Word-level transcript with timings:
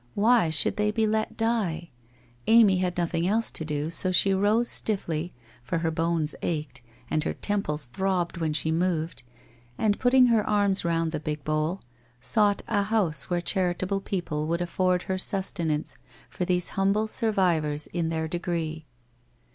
Why 0.15 0.49
should 0.49 0.77
they 0.77 0.89
be 0.89 1.05
let 1.05 1.37
die? 1.37 1.91
Amy 2.47 2.77
had 2.79 2.97
nothing 2.97 3.27
else 3.27 3.51
to 3.51 3.63
do, 3.63 3.91
so 3.91 4.11
she 4.11 4.33
rose 4.33 4.67
stiffly, 4.67 5.31
for 5.61 5.77
her 5.77 5.91
bones 5.91 6.33
ached, 6.41 6.81
and 7.11 7.23
her 7.23 7.35
temples 7.35 7.87
throbbed 7.89 8.37
when 8.37 8.51
she 8.51 8.71
moved, 8.71 9.21
and 9.77 9.99
putting 9.99 10.25
her 10.25 10.43
arms 10.49 10.83
round 10.83 11.11
the 11.11 11.19
big 11.19 11.43
bowl, 11.43 11.81
sought 12.19 12.63
a 12.67 12.81
house 12.81 13.29
where 13.29 13.41
charitable 13.41 14.01
people 14.01 14.47
would 14.47 14.59
afford 14.59 15.03
her 15.03 15.19
sustenance 15.19 15.97
for 16.31 16.45
these 16.45 16.69
humble 16.69 17.05
survivors 17.05 17.85
in 17.85 18.09
their 18.09 18.27
degree. 18.27 18.87